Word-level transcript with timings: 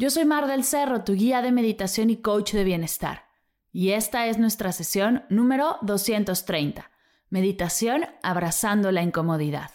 Yo 0.00 0.10
soy 0.10 0.24
Mar 0.24 0.46
del 0.46 0.62
Cerro, 0.62 1.02
tu 1.02 1.14
guía 1.14 1.42
de 1.42 1.50
meditación 1.50 2.08
y 2.08 2.18
coach 2.18 2.52
de 2.52 2.62
bienestar. 2.62 3.24
Y 3.72 3.90
esta 3.90 4.28
es 4.28 4.38
nuestra 4.38 4.70
sesión 4.70 5.24
número 5.28 5.78
230. 5.82 6.88
Meditación 7.30 8.06
abrazando 8.22 8.92
la 8.92 9.02
incomodidad. 9.02 9.72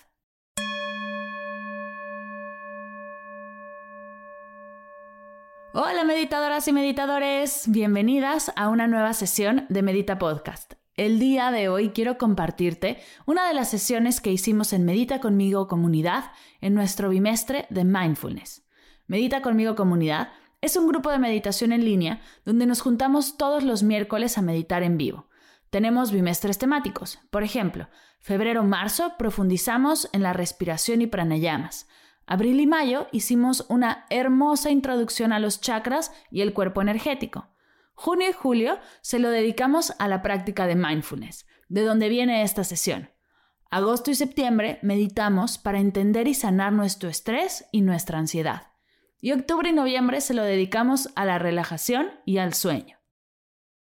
Hola 5.74 6.06
meditadoras 6.06 6.70
y 6.70 6.72
meditadores, 6.72 7.64
bienvenidas 7.68 8.54
a 8.56 8.70
una 8.70 8.88
nueva 8.88 9.14
sesión 9.14 9.66
de 9.68 9.82
Medita 9.82 10.20
Podcast. 10.20 10.76
El 10.96 11.20
día 11.20 11.52
de 11.52 11.68
hoy 11.68 11.90
quiero 11.90 12.18
compartirte 12.18 13.04
una 13.26 13.46
de 13.46 13.56
las 13.56 13.70
sesiones 13.70 14.22
que 14.22 14.32
hicimos 14.32 14.72
en 14.72 14.86
Medita 14.86 15.20
conmigo 15.20 15.68
comunidad 15.68 16.32
en 16.62 16.76
nuestro 16.76 17.10
bimestre 17.10 17.66
de 17.70 17.84
mindfulness. 17.84 18.63
Medita 19.08 19.42
conmigo 19.42 19.76
comunidad 19.76 20.30
es 20.62 20.78
un 20.78 20.88
grupo 20.88 21.12
de 21.12 21.20
meditación 21.20 21.74
en 21.74 21.84
línea 21.84 22.22
donde 22.46 22.66
nos 22.66 22.80
juntamos 22.80 23.36
todos 23.36 23.64
los 23.64 23.84
miércoles 23.84 24.38
a 24.38 24.42
meditar 24.42 24.82
en 24.82 24.98
vivo. 24.98 25.28
Tenemos 25.70 26.14
bimestres 26.14 26.58
temáticos. 26.58 27.20
Por 27.32 27.44
ejemplo, 27.44 27.90
febrero-marzo 28.20 29.18
profundizamos 29.18 30.08
en 30.14 30.24
la 30.24 30.32
respiración 30.32 31.02
y 31.02 31.08
pranayamas. 31.08 31.90
Abril 32.26 32.62
y 32.62 32.68
mayo 32.68 33.08
hicimos 33.12 33.66
una 33.68 34.06
hermosa 34.10 34.72
introducción 34.72 35.34
a 35.34 35.40
los 35.40 35.60
chakras 35.60 36.14
y 36.32 36.40
el 36.40 36.54
cuerpo 36.54 36.82
energético. 36.82 37.50
Junio 37.96 38.30
y 38.30 38.34
julio 38.34 38.80
se 39.02 39.20
lo 39.20 39.30
dedicamos 39.30 39.94
a 40.00 40.08
la 40.08 40.22
práctica 40.22 40.66
de 40.66 40.76
mindfulness, 40.76 41.46
de 41.68 41.82
donde 41.82 42.08
viene 42.08 42.44
esta 42.44 42.64
sesión. 42.64 43.10
Agosto 43.70 44.12
y 44.12 44.16
septiembre 44.16 44.80
meditamos 44.82 45.58
para 45.58 45.80
entender 45.80 46.30
y 46.30 46.36
sanar 46.36 46.72
nuestro 46.72 47.10
estrés 47.10 47.66
y 47.74 47.82
nuestra 47.82 48.18
ansiedad 48.18 48.73
y 49.24 49.32
octubre 49.32 49.70
y 49.70 49.72
noviembre 49.74 50.20
se 50.20 50.34
lo 50.34 50.44
dedicamos 50.44 51.08
a 51.16 51.24
la 51.24 51.40
relajación 51.40 52.12
y 52.26 52.40
al 52.40 52.54
sueño. 52.54 52.98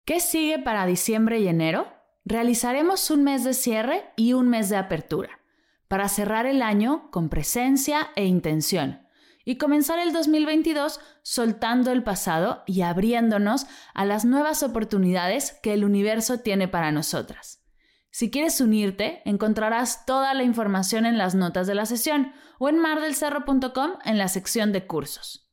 ¿Qué 0.03 0.19
sigue 0.19 0.57
para 0.57 0.87
diciembre 0.87 1.39
y 1.39 1.47
enero? 1.47 1.93
Realizaremos 2.25 3.11
un 3.11 3.23
mes 3.23 3.43
de 3.43 3.53
cierre 3.53 4.05
y 4.15 4.33
un 4.33 4.49
mes 4.49 4.69
de 4.69 4.77
apertura, 4.77 5.39
para 5.87 6.09
cerrar 6.09 6.47
el 6.47 6.63
año 6.63 7.11
con 7.11 7.29
presencia 7.29 8.09
e 8.15 8.25
intención, 8.25 9.03
y 9.45 9.59
comenzar 9.59 9.99
el 9.99 10.11
2022 10.11 10.99
soltando 11.21 11.91
el 11.91 12.01
pasado 12.01 12.63
y 12.65 12.81
abriéndonos 12.81 13.67
a 13.93 14.05
las 14.05 14.25
nuevas 14.25 14.63
oportunidades 14.63 15.59
que 15.61 15.73
el 15.73 15.85
universo 15.85 16.39
tiene 16.39 16.67
para 16.67 16.91
nosotras. 16.91 17.63
Si 18.09 18.31
quieres 18.31 18.59
unirte, 18.59 19.21
encontrarás 19.23 20.03
toda 20.07 20.33
la 20.33 20.41
información 20.41 21.05
en 21.05 21.19
las 21.19 21.35
notas 21.35 21.67
de 21.67 21.75
la 21.75 21.85
sesión 21.85 22.33
o 22.59 22.69
en 22.69 22.79
mardelcerro.com 22.79 23.91
en 24.03 24.17
la 24.17 24.27
sección 24.27 24.71
de 24.71 24.87
cursos. 24.87 25.51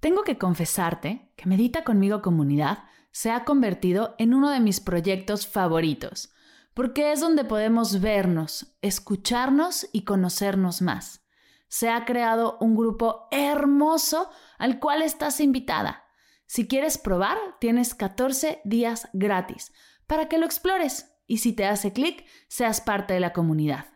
Tengo 0.00 0.22
que 0.22 0.38
confesarte 0.38 1.32
que 1.36 1.48
Medita 1.48 1.84
conmigo 1.84 2.22
comunidad 2.22 2.84
se 3.10 3.30
ha 3.30 3.44
convertido 3.44 4.14
en 4.18 4.34
uno 4.34 4.50
de 4.50 4.60
mis 4.60 4.80
proyectos 4.80 5.46
favoritos, 5.46 6.32
porque 6.74 7.12
es 7.12 7.20
donde 7.20 7.44
podemos 7.44 8.00
vernos, 8.00 8.76
escucharnos 8.82 9.88
y 9.92 10.04
conocernos 10.04 10.82
más. 10.82 11.26
Se 11.68 11.90
ha 11.90 12.04
creado 12.04 12.56
un 12.60 12.76
grupo 12.76 13.26
hermoso 13.30 14.30
al 14.58 14.78
cual 14.78 15.02
estás 15.02 15.40
invitada. 15.40 16.04
Si 16.46 16.68
quieres 16.68 16.96
probar, 16.96 17.36
tienes 17.60 17.94
14 17.94 18.60
días 18.64 19.08
gratis 19.12 19.72
para 20.06 20.28
que 20.28 20.38
lo 20.38 20.46
explores 20.46 21.14
y 21.26 21.38
si 21.38 21.52
te 21.52 21.66
hace 21.66 21.92
clic, 21.92 22.24
seas 22.48 22.80
parte 22.80 23.14
de 23.14 23.20
la 23.20 23.32
comunidad. 23.32 23.86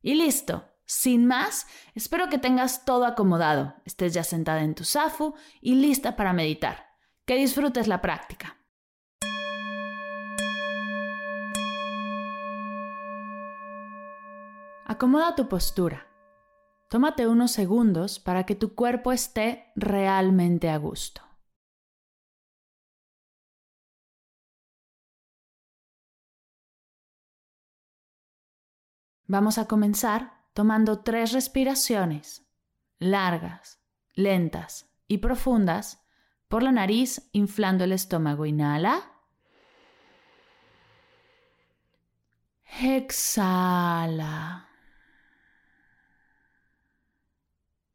Y 0.00 0.14
listo. 0.14 0.73
Sin 0.96 1.26
más, 1.26 1.66
espero 1.96 2.28
que 2.28 2.38
tengas 2.38 2.84
todo 2.84 3.04
acomodado, 3.04 3.74
estés 3.84 4.14
ya 4.14 4.22
sentada 4.22 4.62
en 4.62 4.76
tu 4.76 4.84
zafu 4.84 5.34
y 5.60 5.74
lista 5.74 6.14
para 6.14 6.32
meditar. 6.32 6.86
Que 7.26 7.34
disfrutes 7.34 7.88
la 7.88 8.00
práctica. 8.00 8.56
Acomoda 14.86 15.34
tu 15.34 15.48
postura. 15.48 16.06
Tómate 16.88 17.26
unos 17.26 17.50
segundos 17.50 18.20
para 18.20 18.46
que 18.46 18.54
tu 18.54 18.76
cuerpo 18.76 19.10
esté 19.10 19.72
realmente 19.74 20.70
a 20.70 20.78
gusto. 20.78 21.22
Vamos 29.26 29.58
a 29.58 29.66
comenzar 29.66 30.43
tomando 30.54 31.00
tres 31.00 31.32
respiraciones 31.32 32.46
largas, 32.98 33.80
lentas 34.14 34.88
y 35.06 35.18
profundas 35.18 36.02
por 36.48 36.62
la 36.62 36.72
nariz, 36.72 37.28
inflando 37.32 37.84
el 37.84 37.92
estómago. 37.92 38.46
Inhala. 38.46 39.10
Exhala. 42.80 44.68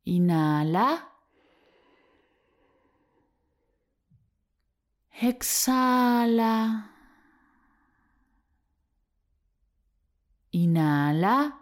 Inhala. 0.06 1.09
Exhala. 5.22 6.91
Inhala. 10.52 11.59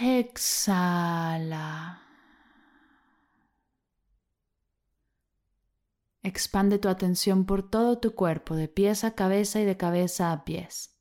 Exhala. 0.00 1.98
Expande 6.22 6.78
tu 6.78 6.88
atención 6.88 7.46
por 7.46 7.68
todo 7.68 7.98
tu 7.98 8.14
cuerpo, 8.14 8.54
de 8.54 8.68
pies 8.68 9.02
a 9.02 9.16
cabeza 9.16 9.60
y 9.60 9.64
de 9.64 9.76
cabeza 9.76 10.30
a 10.30 10.44
pies. 10.44 10.96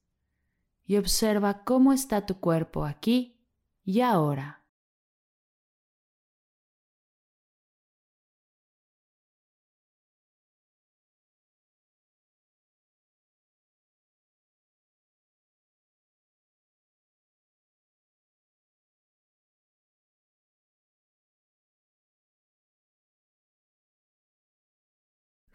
Y 0.86 0.98
observa 0.98 1.64
cómo 1.64 1.94
está 1.94 2.26
tu 2.26 2.40
cuerpo 2.40 2.86
aquí 2.86 3.40
y 3.84 4.02
ahora. 4.02 4.64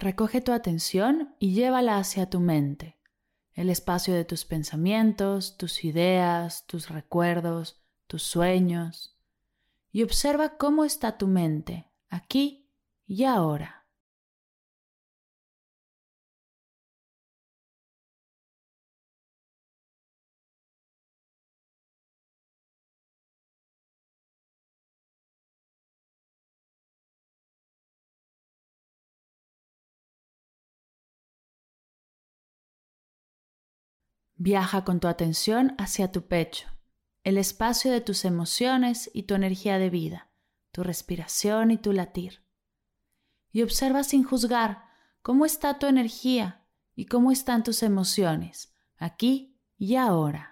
Recoge 0.02 0.40
tu 0.40 0.50
atención 0.50 1.36
y 1.38 1.54
llévala 1.54 1.96
hacia 1.96 2.28
tu 2.28 2.40
mente, 2.40 2.98
el 3.52 3.70
espacio 3.70 4.12
de 4.14 4.24
tus 4.24 4.44
pensamientos, 4.44 5.56
tus 5.56 5.84
ideas, 5.84 6.66
tus 6.66 6.88
recuerdos, 6.88 7.80
tus 8.08 8.24
sueños, 8.24 9.16
y 9.92 10.02
observa 10.02 10.56
cómo 10.56 10.84
está 10.84 11.18
tu 11.18 11.28
mente 11.28 11.88
aquí 12.08 12.68
y 13.06 13.22
ahora. 13.22 13.81
Viaja 34.44 34.84
con 34.84 34.98
tu 34.98 35.06
atención 35.06 35.76
hacia 35.78 36.10
tu 36.10 36.26
pecho, 36.26 36.66
el 37.22 37.38
espacio 37.38 37.92
de 37.92 38.00
tus 38.00 38.24
emociones 38.24 39.08
y 39.14 39.22
tu 39.22 39.34
energía 39.34 39.78
de 39.78 39.88
vida, 39.88 40.32
tu 40.72 40.82
respiración 40.82 41.70
y 41.70 41.76
tu 41.76 41.92
latir. 41.92 42.42
Y 43.52 43.62
observa 43.62 44.02
sin 44.02 44.24
juzgar 44.24 44.82
cómo 45.22 45.46
está 45.46 45.78
tu 45.78 45.86
energía 45.86 46.66
y 46.96 47.06
cómo 47.06 47.30
están 47.30 47.62
tus 47.62 47.84
emociones 47.84 48.74
aquí 48.96 49.60
y 49.78 49.94
ahora. 49.94 50.51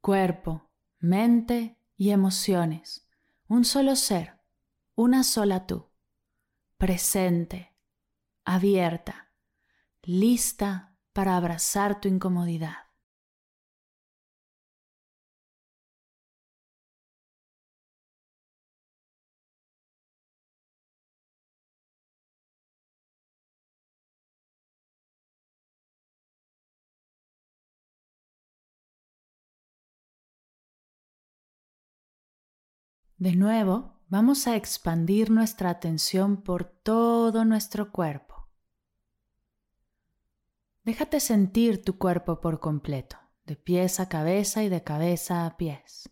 Cuerpo, 0.00 0.70
mente 0.98 1.78
y 1.96 2.10
emociones, 2.10 3.06
un 3.48 3.64
solo 3.64 3.96
ser, 3.96 4.40
una 4.94 5.24
sola 5.24 5.66
tú, 5.66 5.88
presente, 6.78 7.74
abierta, 8.44 9.30
lista 10.02 10.96
para 11.12 11.36
abrazar 11.36 12.00
tu 12.00 12.08
incomodidad. 12.08 12.89
De 33.20 33.36
nuevo, 33.36 34.00
vamos 34.08 34.46
a 34.46 34.56
expandir 34.56 35.30
nuestra 35.30 35.68
atención 35.68 36.40
por 36.40 36.64
todo 36.64 37.44
nuestro 37.44 37.92
cuerpo. 37.92 38.48
Déjate 40.84 41.20
sentir 41.20 41.84
tu 41.84 41.98
cuerpo 41.98 42.40
por 42.40 42.60
completo, 42.60 43.18
de 43.44 43.56
pies 43.56 44.00
a 44.00 44.08
cabeza 44.08 44.62
y 44.62 44.70
de 44.70 44.82
cabeza 44.82 45.44
a 45.44 45.58
pies. 45.58 46.08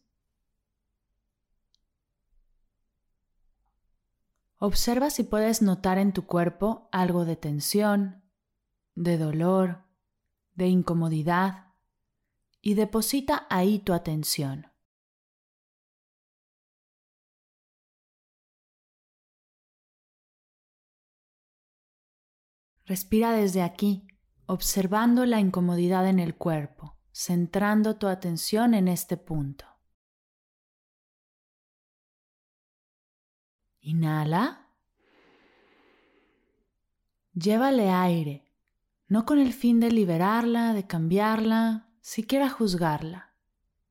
Observa 4.58 5.08
si 5.08 5.22
puedes 5.22 5.62
notar 5.62 5.96
en 5.96 6.12
tu 6.12 6.26
cuerpo 6.26 6.90
algo 6.93 7.25
de 7.25 7.37
tensión, 7.37 8.22
de 8.94 9.16
dolor, 9.16 9.87
de 10.56 10.66
incomodidad 10.66 11.72
y 12.60 12.75
deposita 12.75 13.46
ahí 13.49 13.78
tu 13.78 13.94
atención. 13.94 14.66
Respira 22.88 23.32
desde 23.32 23.61
aquí, 23.61 24.08
observando 24.46 25.26
la 25.26 25.40
incomodidad 25.40 26.08
en 26.08 26.19
el 26.19 26.35
cuerpo, 26.35 26.96
centrando 27.12 27.96
tu 27.96 28.06
atención 28.06 28.73
en 28.73 28.88
este 28.88 29.19
punto. 29.19 29.67
Inhala. 33.81 34.70
Llévale 37.35 37.90
aire, 37.90 38.50
no 39.06 39.26
con 39.26 39.38
el 39.38 39.52
fin 39.52 39.81
de 39.81 39.91
liberarla, 39.93 40.73
de 40.73 40.87
cambiarla, 40.87 41.91
siquiera 42.00 42.49
juzgarla, 42.49 43.34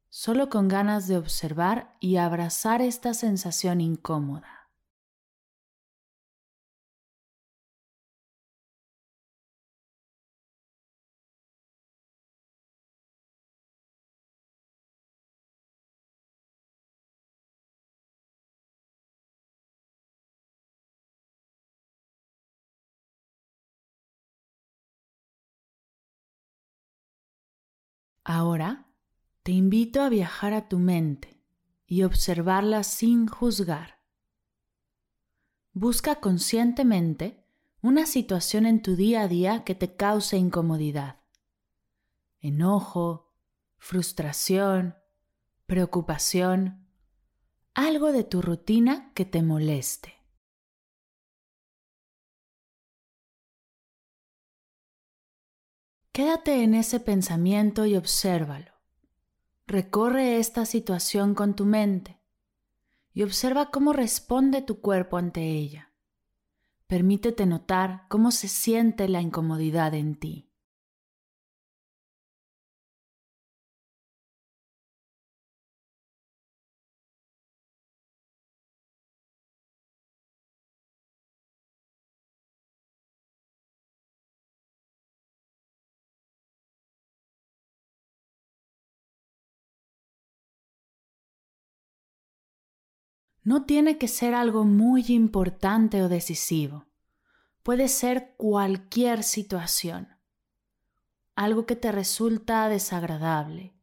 solo 0.09 0.49
con 0.49 0.67
ganas 0.67 1.07
de 1.07 1.17
observar 1.17 1.95
y 1.99 2.15
abrazar 2.15 2.81
esta 2.81 3.13
sensación 3.13 3.79
incómoda. 3.79 4.56
Ahora 28.29 28.87
te 29.43 29.53
invito 29.53 30.01
a 30.01 30.09
viajar 30.09 30.51
a 30.51 30.67
tu 30.67 30.79
mente 30.79 31.41
y 31.85 32.03
observarla 32.03 32.83
sin 32.83 33.25
juzgar. 33.25 34.01
Busca 35.71 36.15
conscientemente 36.15 37.45
una 37.81 38.05
situación 38.05 38.65
en 38.65 38.81
tu 38.81 38.97
día 38.97 39.21
a 39.21 39.29
día 39.29 39.63
que 39.63 39.75
te 39.75 39.95
cause 39.95 40.35
incomodidad, 40.35 41.21
enojo, 42.41 43.33
frustración, 43.77 44.97
preocupación, 45.65 46.85
algo 47.75 48.11
de 48.11 48.25
tu 48.25 48.41
rutina 48.41 49.13
que 49.13 49.23
te 49.23 49.41
moleste. 49.41 50.16
Quédate 56.17 56.63
en 56.63 56.73
ese 56.73 56.99
pensamiento 56.99 57.85
y 57.85 57.95
obsérvalo. 57.95 58.71
Recorre 59.67 60.39
esta 60.39 60.65
situación 60.65 61.35
con 61.35 61.55
tu 61.55 61.63
mente 61.63 62.19
y 63.13 63.21
observa 63.21 63.69
cómo 63.69 63.93
responde 63.93 64.63
tu 64.63 64.81
cuerpo 64.81 65.17
ante 65.17 65.43
ella. 65.43 65.93
Permítete 66.87 67.45
notar 67.45 68.07
cómo 68.09 68.31
se 68.31 68.47
siente 68.47 69.07
la 69.07 69.21
incomodidad 69.21 69.93
en 69.93 70.15
ti. 70.15 70.46
No 93.47 93.63
tiene 93.63 93.97
que 93.97 94.09
ser 94.09 94.33
algo 94.33 94.65
muy 94.65 95.05
importante 95.07 96.03
o 96.03 96.09
decisivo. 96.09 96.85
Puede 97.63 97.87
ser 97.87 98.35
cualquier 98.35 99.23
situación. 99.23 100.09
Algo 101.33 101.65
que 101.65 101.77
te 101.77 101.93
resulta 101.93 102.67
desagradable. 102.67 103.73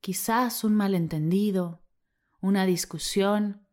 Quizás 0.00 0.62
un 0.62 0.76
malentendido, 0.76 1.82
una 2.40 2.66
discusión 2.66 3.66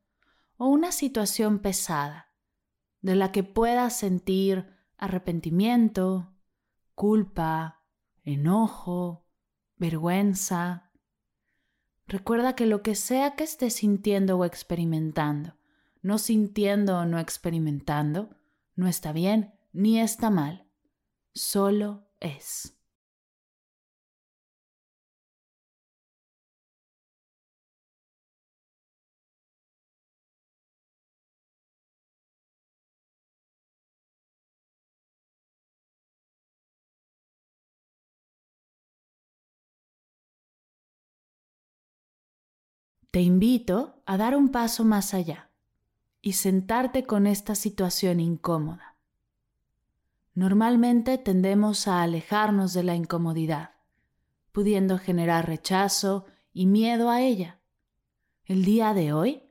o 0.57 0.69
una 0.69 0.91
situación 0.91 1.59
pesada 1.59 2.33
de 3.01 3.13
la 3.13 3.31
que 3.31 3.43
puedas 3.43 3.95
sentir 3.95 4.65
arrepentimiento, 4.97 6.33
culpa, 6.95 7.83
enojo, 8.23 9.27
vergüenza, 9.75 10.86
Recuerda 12.07 12.55
que 12.55 12.65
lo 12.65 12.81
que 12.81 12.95
sea 12.95 13.35
que 13.35 13.43
estés 13.43 13.73
sintiendo 13.73 14.37
o 14.37 14.45
experimentando, 14.45 15.55
no 16.01 16.17
sintiendo 16.17 16.99
o 16.99 17.05
no 17.05 17.19
experimentando, 17.19 18.29
no 18.75 18.87
está 18.87 19.11
bien 19.11 19.53
ni 19.73 19.99
está 19.99 20.29
mal, 20.29 20.65
solo 21.33 22.07
es. 22.21 22.76
Te 43.11 43.21
invito 43.21 44.01
a 44.05 44.17
dar 44.17 44.35
un 44.35 44.49
paso 44.49 44.83
más 44.83 45.13
allá 45.13 45.49
y 46.21 46.33
sentarte 46.33 47.05
con 47.05 47.25
esta 47.25 47.55
situación 47.55 48.19
incómoda. 48.19 48.97
Normalmente 50.33 51.17
tendemos 51.17 51.87
a 51.87 52.03
alejarnos 52.03 52.73
de 52.73 52.83
la 52.83 52.95
incomodidad, 52.95 53.75
pudiendo 54.51 54.97
generar 54.97 55.47
rechazo 55.47 56.25
y 56.51 56.65
miedo 56.65 57.09
a 57.09 57.21
ella. 57.21 57.59
El 58.43 58.65
día 58.65 58.93
de 58.93 59.13
hoy 59.13 59.43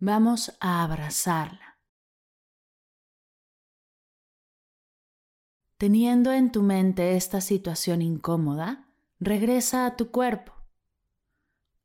vamos 0.00 0.56
a 0.60 0.82
abrazarla. 0.82 1.78
Teniendo 5.78 6.32
en 6.32 6.50
tu 6.50 6.62
mente 6.62 7.16
esta 7.16 7.40
situación 7.40 8.02
incómoda, 8.02 8.88
regresa 9.20 9.86
a 9.86 9.96
tu 9.96 10.10
cuerpo. 10.10 10.52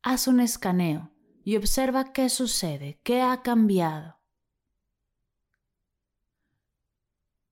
Haz 0.01 0.27
un 0.27 0.39
escaneo 0.39 1.12
y 1.50 1.58
observa 1.58 2.13
qué 2.13 2.29
sucede, 2.29 3.00
qué 3.01 3.24
ha 3.24 3.41
cambiado. 3.41 4.20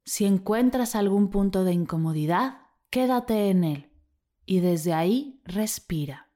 Si 0.06 0.25
encuentras 0.25 0.94
algún 0.94 1.32
punto 1.32 1.63
de 1.63 1.74
incomodidad, 1.74 2.62
quédate 2.92 3.50
en 3.50 3.63
él 3.63 3.92
y 4.46 4.60
desde 4.60 4.94
ahí 4.94 5.42
respira. 5.46 6.26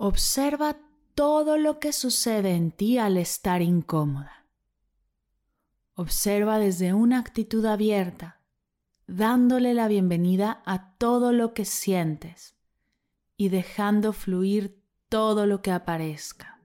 Observa 0.00 0.78
todo 1.16 1.58
lo 1.58 1.80
que 1.80 1.92
sucede 1.92 2.54
en 2.54 2.70
ti 2.70 2.98
al 2.98 3.16
estar 3.16 3.62
incómoda. 3.62 4.46
Observa 5.94 6.60
desde 6.60 6.94
una 6.94 7.18
actitud 7.18 7.66
abierta, 7.66 8.40
dándole 9.08 9.74
la 9.74 9.88
bienvenida 9.88 10.62
a 10.66 10.94
todo 10.98 11.32
lo 11.32 11.52
que 11.52 11.64
sientes 11.64 12.56
y 13.36 13.48
dejando 13.48 14.12
fluir 14.12 14.80
todo 15.08 15.46
lo 15.46 15.62
que 15.62 15.72
aparezca. 15.72 16.62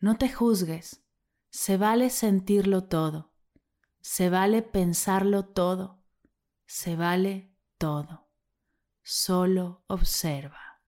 No 0.00 0.18
te 0.18 0.32
juzgues, 0.32 1.04
se 1.50 1.76
vale 1.76 2.10
sentirlo 2.10 2.82
todo, 2.82 3.30
se 4.00 4.30
vale 4.30 4.62
pensarlo 4.62 5.44
todo, 5.44 6.02
se 6.66 6.96
vale 6.96 7.54
todo 7.78 8.23
solo 9.04 9.84
observa. 9.86 10.80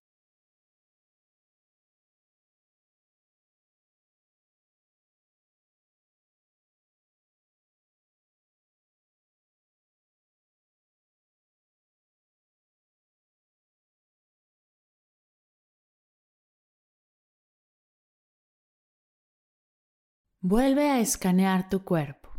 Vuelve 20.39 20.89
a 20.89 20.99
escanear 20.99 21.69
tu 21.69 21.83
cuerpo, 21.83 22.31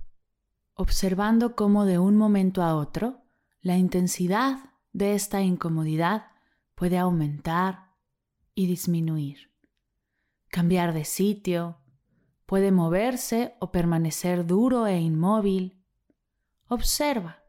observando 0.74 1.54
cómo 1.54 1.84
de 1.84 1.98
un 1.98 2.16
momento 2.16 2.62
a 2.62 2.74
otro 2.74 3.22
la 3.60 3.76
intensidad 3.76 4.77
de 4.98 5.14
esta 5.14 5.40
incomodidad 5.40 6.26
puede 6.74 6.98
aumentar 6.98 7.94
y 8.54 8.66
disminuir, 8.66 9.52
cambiar 10.48 10.92
de 10.92 11.04
sitio, 11.04 11.80
puede 12.46 12.72
moverse 12.72 13.54
o 13.60 13.70
permanecer 13.70 14.44
duro 14.44 14.86
e 14.86 14.98
inmóvil. 14.98 15.84
Observa. 16.66 17.44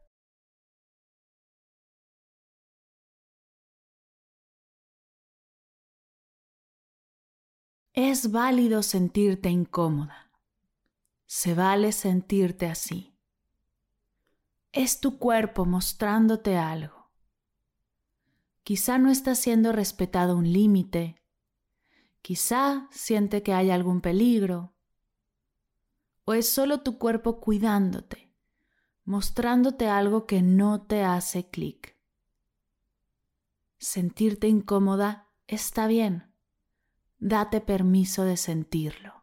Es 7.92 8.30
válido 8.30 8.82
sentirte 8.82 9.50
incómoda. 9.50 10.30
Se 11.26 11.54
vale 11.54 11.92
sentirte 11.92 12.66
así. 12.66 13.18
Es 14.72 15.00
tu 15.00 15.18
cuerpo 15.18 15.66
mostrándote 15.66 16.56
algo. 16.56 16.99
Quizá 18.70 18.98
no 18.98 19.10
está 19.10 19.34
siendo 19.34 19.72
respetado 19.72 20.36
un 20.36 20.52
límite. 20.52 21.20
Quizá 22.22 22.86
siente 22.92 23.42
que 23.42 23.52
hay 23.52 23.68
algún 23.72 24.00
peligro. 24.00 24.76
O 26.24 26.34
es 26.34 26.48
solo 26.48 26.80
tu 26.80 26.96
cuerpo 26.96 27.40
cuidándote, 27.40 28.32
mostrándote 29.02 29.88
algo 29.88 30.24
que 30.24 30.40
no 30.40 30.82
te 30.82 31.02
hace 31.02 31.50
clic. 31.50 31.96
Sentirte 33.78 34.46
incómoda 34.46 35.26
está 35.48 35.88
bien. 35.88 36.32
Date 37.18 37.60
permiso 37.60 38.22
de 38.22 38.36
sentirlo. 38.36 39.19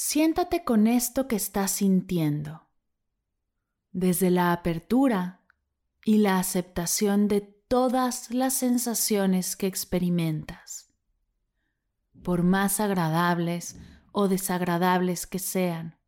Siéntate 0.00 0.62
con 0.62 0.86
esto 0.86 1.26
que 1.26 1.34
estás 1.34 1.72
sintiendo, 1.72 2.68
desde 3.90 4.30
la 4.30 4.52
apertura 4.52 5.42
y 6.04 6.18
la 6.18 6.38
aceptación 6.38 7.26
de 7.26 7.40
todas 7.40 8.30
las 8.30 8.54
sensaciones 8.54 9.56
que 9.56 9.66
experimentas, 9.66 10.94
por 12.22 12.44
más 12.44 12.78
agradables 12.78 13.76
o 14.12 14.28
desagradables 14.28 15.26
que 15.26 15.40
sean, 15.40 15.98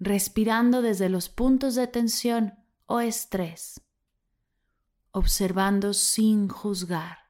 respirando 0.00 0.82
desde 0.82 1.08
los 1.08 1.28
puntos 1.28 1.76
de 1.76 1.86
tensión 1.86 2.58
o 2.86 2.98
estrés, 2.98 3.80
observando 5.12 5.94
sin 5.94 6.48
juzgar. 6.48 7.21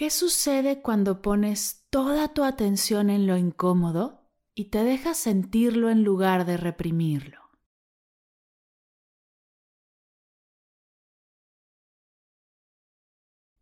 ¿Qué 0.00 0.08
sucede 0.08 0.80
cuando 0.80 1.20
pones 1.20 1.84
toda 1.90 2.32
tu 2.32 2.42
atención 2.42 3.10
en 3.10 3.26
lo 3.26 3.36
incómodo 3.36 4.30
y 4.54 4.70
te 4.70 4.82
dejas 4.82 5.18
sentirlo 5.18 5.90
en 5.90 6.04
lugar 6.04 6.46
de 6.46 6.56
reprimirlo? 6.56 7.50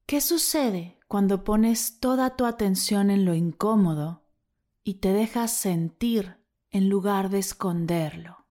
¿Qué 0.07 0.21
sucede 0.21 1.01
cuando 1.09 1.43
pones 1.43 1.99
toda 1.99 2.37
tu 2.37 2.47
atención 2.47 3.11
en 3.11 3.25
lo 3.25 3.35
incómodo 3.35 4.25
y 4.85 5.01
te 5.01 5.13
dejas 5.13 5.53
sentir 5.53 6.47
en 6.71 6.89
lugar 6.89 7.31
de 7.31 7.41
esconderlo? 7.41 8.47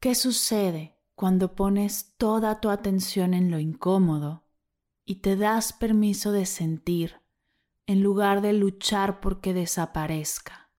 ¿Qué 0.00 0.14
sucede 0.14 0.95
cuando 1.16 1.54
pones 1.54 2.14
toda 2.18 2.60
tu 2.60 2.68
atención 2.68 3.32
en 3.32 3.50
lo 3.50 3.58
incómodo 3.58 4.44
y 5.06 5.16
te 5.16 5.36
das 5.36 5.72
permiso 5.72 6.30
de 6.30 6.44
sentir 6.44 7.22
en 7.86 8.02
lugar 8.02 8.42
de 8.42 8.52
luchar 8.52 9.20
porque 9.20 9.54
desaparezca. 9.54 10.70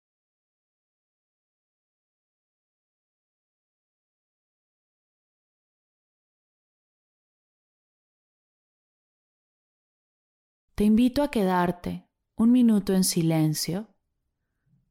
Te 10.76 10.84
invito 10.84 11.24
a 11.24 11.32
quedarte 11.32 12.08
un 12.36 12.52
minuto 12.52 12.94
en 12.94 13.04
silencio, 13.04 13.88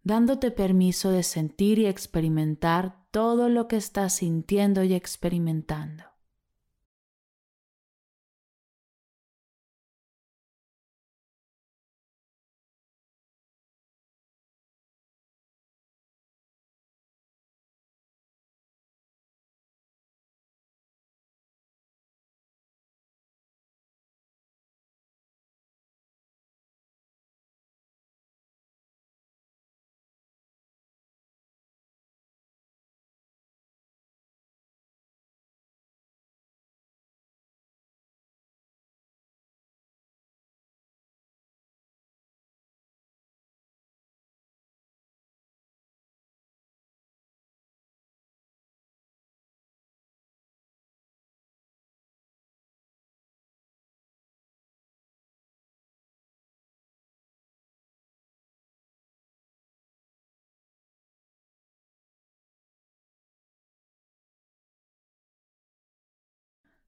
dándote 0.07 0.53
permiso 0.53 1.11
de 1.11 1.25
sentir 1.25 1.81
y 1.81 1.87
experimentar 1.87 3.05
todo 3.11 3.49
lo 3.49 3.67
que 3.67 3.75
estás 3.75 4.15
sintiendo 4.15 4.85
y 4.85 4.95
experimentando. 4.95 6.05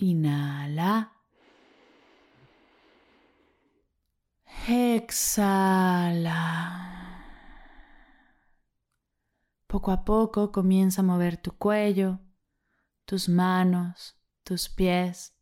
Inhala. 0.00 1.12
Exhala. 4.68 6.34
Poco 9.66 9.90
a 9.90 10.04
poco 10.04 10.52
comienza 10.52 11.00
a 11.00 11.04
mover 11.04 11.36
tu 11.36 11.58
cuello, 11.58 12.20
tus 13.06 13.28
manos, 13.28 14.16
tus 14.44 14.68
pies. 14.68 15.34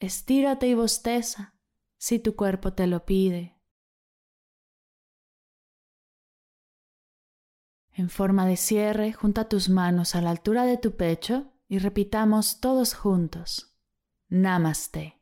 Estírate 0.00 0.66
y 0.66 0.74
bosteza 0.74 1.54
si 1.98 2.18
tu 2.18 2.36
cuerpo 2.36 2.72
te 2.72 2.86
lo 2.86 3.04
pide. 3.04 3.60
En 7.92 8.08
forma 8.08 8.46
de 8.46 8.56
cierre, 8.56 9.12
junta 9.12 9.48
tus 9.48 9.68
manos 9.68 10.14
a 10.14 10.22
la 10.22 10.30
altura 10.30 10.64
de 10.64 10.78
tu 10.78 10.96
pecho 10.96 11.52
y 11.68 11.78
repitamos 11.78 12.60
todos 12.60 12.94
juntos. 12.94 13.73
Namaste. 14.34 15.20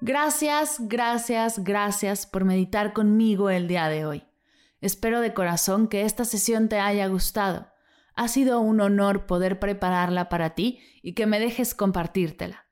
Gracias, 0.00 0.78
gracias, 0.80 1.62
gracias 1.62 2.24
por 2.24 2.46
meditar 2.46 2.94
conmigo 2.94 3.50
el 3.50 3.68
día 3.68 3.90
de 3.90 4.06
hoy. 4.06 4.24
Espero 4.80 5.20
de 5.20 5.34
corazón 5.34 5.88
que 5.88 6.06
esta 6.06 6.24
sesión 6.24 6.70
te 6.70 6.80
haya 6.80 7.06
gustado. 7.06 7.70
Ha 8.14 8.28
sido 8.28 8.60
un 8.60 8.80
honor 8.80 9.26
poder 9.26 9.58
prepararla 9.58 10.30
para 10.30 10.54
ti 10.54 10.80
y 11.02 11.12
que 11.12 11.26
me 11.26 11.38
dejes 11.38 11.74
compartírtela. 11.74 12.66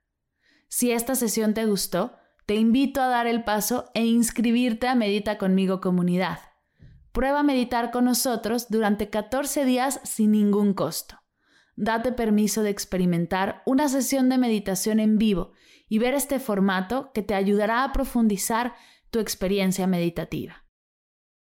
Si 0.68 0.90
esta 0.90 1.14
sesión 1.14 1.52
te 1.52 1.66
gustó, 1.66 2.16
te 2.46 2.54
invito 2.54 3.02
a 3.02 3.08
dar 3.08 3.26
el 3.26 3.44
paso 3.44 3.90
e 3.92 4.06
inscribirte 4.06 4.88
a 4.88 4.94
Medita 4.94 5.36
conmigo 5.36 5.82
comunidad. 5.82 6.38
Prueba 7.18 7.40
a 7.40 7.42
meditar 7.42 7.90
con 7.90 8.04
nosotros 8.04 8.68
durante 8.68 9.10
14 9.10 9.64
días 9.64 10.00
sin 10.04 10.30
ningún 10.30 10.72
costo. 10.72 11.18
Date 11.74 12.12
permiso 12.12 12.62
de 12.62 12.70
experimentar 12.70 13.60
una 13.66 13.88
sesión 13.88 14.28
de 14.28 14.38
meditación 14.38 15.00
en 15.00 15.18
vivo 15.18 15.50
y 15.88 15.98
ver 15.98 16.14
este 16.14 16.38
formato 16.38 17.10
que 17.12 17.22
te 17.22 17.34
ayudará 17.34 17.82
a 17.82 17.92
profundizar 17.92 18.76
tu 19.10 19.18
experiencia 19.18 19.88
meditativa. 19.88 20.64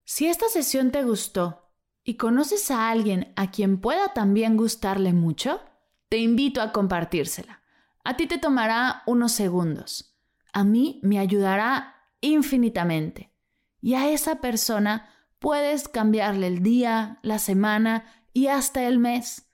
Si 0.05 0.26
esta 0.26 0.50
sesión 0.50 0.91
te 0.91 1.05
gustó 1.05 1.73
y 2.05 2.19
conoces 2.19 2.71
a 2.71 2.91
alguien 2.91 3.33
a 3.37 3.50
quien 3.50 3.81
pueda 3.81 4.12
también 4.12 4.59
gustarle 4.59 5.14
mucho, 5.14 5.62
te 6.11 6.19
invito 6.19 6.61
a 6.61 6.71
compartírsela. 6.71 7.62
A 8.05 8.19
ti 8.19 8.26
te 8.26 8.37
tomará 8.37 9.05
unos 9.07 9.33
segundos. 9.33 10.19
A 10.52 10.64
mí 10.64 11.00
me 11.02 11.19
ayudará 11.19 11.95
infinitamente. 12.21 13.33
Y 13.80 13.95
a 13.95 14.11
esa 14.11 14.43
persona 14.43 15.08
puedes 15.43 15.89
cambiarle 15.89 16.47
el 16.47 16.63
día, 16.63 17.19
la 17.23 17.39
semana 17.39 18.05
y 18.33 18.47
hasta 18.47 18.85
el 18.85 18.99
mes. 18.99 19.50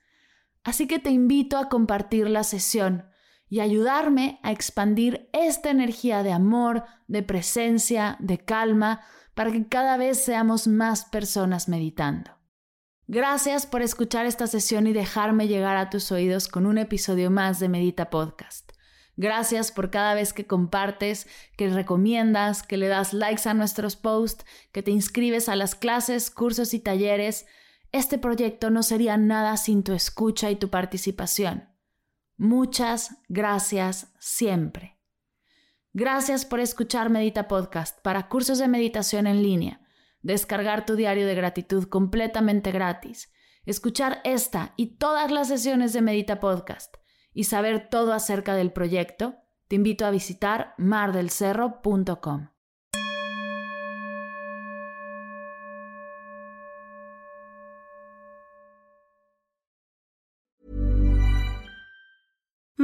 Así 0.63 0.87
que 0.87 0.99
te 0.99 1.09
invito 1.09 1.57
a 1.57 1.67
compartir 1.67 2.29
la 2.29 2.43
sesión 2.43 3.09
y 3.49 3.59
ayudarme 3.59 4.39
a 4.43 4.51
expandir 4.51 5.29
esta 5.33 5.71
energía 5.71 6.21
de 6.21 6.31
amor, 6.31 6.85
de 7.07 7.23
presencia, 7.23 8.15
de 8.19 8.37
calma, 8.37 9.01
para 9.33 9.51
que 9.51 9.67
cada 9.67 9.97
vez 9.97 10.23
seamos 10.23 10.67
más 10.67 11.05
personas 11.05 11.67
meditando. 11.67 12.31
Gracias 13.07 13.65
por 13.65 13.81
escuchar 13.81 14.27
esta 14.27 14.45
sesión 14.45 14.85
y 14.85 14.93
dejarme 14.93 15.47
llegar 15.47 15.77
a 15.77 15.89
tus 15.89 16.11
oídos 16.11 16.47
con 16.47 16.67
un 16.67 16.77
episodio 16.77 17.31
más 17.31 17.59
de 17.59 17.67
Medita 17.67 18.11
Podcast. 18.11 18.68
Gracias 19.19 19.73
por 19.73 19.91
cada 19.91 20.13
vez 20.13 20.31
que 20.31 20.47
compartes, 20.47 21.27
que 21.57 21.67
recomiendas, 21.67 22.63
que 22.63 22.77
le 22.77 22.87
das 22.87 23.11
likes 23.11 23.49
a 23.49 23.53
nuestros 23.53 23.97
posts, 23.97 24.45
que 24.71 24.81
te 24.81 24.91
inscribes 24.91 25.49
a 25.49 25.57
las 25.57 25.75
clases, 25.75 26.31
cursos 26.31 26.73
y 26.73 26.79
talleres. 26.79 27.45
Este 27.91 28.17
proyecto 28.17 28.69
no 28.69 28.81
sería 28.81 29.17
nada 29.17 29.57
sin 29.57 29.83
tu 29.83 29.91
escucha 29.91 30.49
y 30.51 30.55
tu 30.55 30.69
participación. 30.69 31.67
Muchas 32.37 33.17
gracias 33.27 34.13
siempre. 34.19 34.97
Gracias 35.91 36.45
por 36.45 36.61
escuchar 36.61 37.09
Medita 37.09 37.49
Podcast 37.49 38.01
para 38.01 38.29
cursos 38.29 38.57
de 38.57 38.69
meditación 38.69 39.27
en 39.27 39.43
línea, 39.43 39.81
descargar 40.21 40.85
tu 40.85 40.95
diario 40.95 41.27
de 41.27 41.35
gratitud 41.35 41.89
completamente 41.89 42.71
gratis, 42.71 43.33
escuchar 43.65 44.21
esta 44.23 44.73
y 44.77 44.95
todas 44.95 45.29
las 45.29 45.49
sesiones 45.49 45.91
de 45.91 46.01
Medita 46.01 46.39
Podcast 46.39 46.95
y 47.39 47.45
saber 47.45 47.87
todo 47.89 48.11
acerca 48.11 48.53
del 48.53 48.73
proyecto, 48.73 49.35
te 49.69 49.77
invito 49.77 50.05
a 50.05 50.11
visitar 50.11 50.73
mardelcerro.com. 50.77 52.49